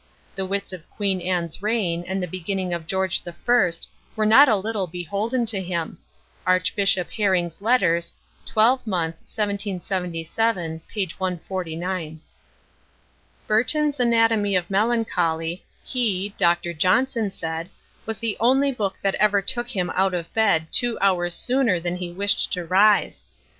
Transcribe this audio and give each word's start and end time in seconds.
The 0.33 0.47
wits 0.47 0.73
of 0.73 0.89
Queen 0.89 1.21
Anne's 1.21 1.61
reign, 1.61 2.03
and 2.07 2.23
the 2.23 2.27
beginning 2.27 2.73
of 2.73 2.87
George 2.87 3.21
the 3.21 3.33
First, 3.33 3.87
were 4.15 4.25
not 4.25 4.49
a 4.49 4.55
little 4.55 4.87
beholden 4.87 5.45
to 5.45 5.61
him.—Archbishop 5.61 7.11
Herring's 7.11 7.61
Letters, 7.61 8.11
12mo. 8.47 8.85
1777. 8.87 10.81
p. 10.87 11.05
149. 11.15 12.19
BURTON'S 13.45 13.99
ANATOMY 13.99 14.55
OF 14.55 14.71
MELANCHOLY, 14.71 15.63
he 15.83 16.33
(Dr. 16.35 16.73
Johnson) 16.73 17.29
said, 17.29 17.69
was 18.07 18.17
the 18.17 18.35
only 18.39 18.71
book 18.71 18.97
that 19.03 19.13
ever 19.19 19.39
took 19.39 19.69
him 19.69 19.91
out 19.91 20.15
of 20.15 20.33
bed 20.33 20.65
two 20.71 20.97
hours 20.99 21.35
sooner 21.35 21.79
than 21.79 21.97
he 21.97 22.11
wished 22.11 22.51
to 22.53 22.65
rise. 22.65 23.23